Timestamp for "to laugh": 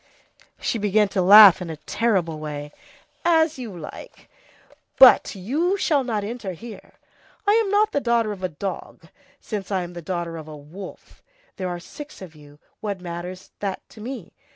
1.09-1.61